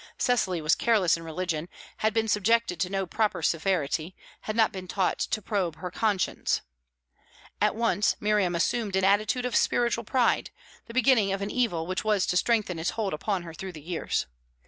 [0.17, 4.87] Cecily was careless in religion, had been subjected to no proper severity, had not been
[4.87, 6.61] taught to probe her con science.
[7.61, 10.49] At once Miriam assumed an attitude of spiritual pride
[10.87, 14.25] the beginning of an evil which was to strengthen its hold upon her through years.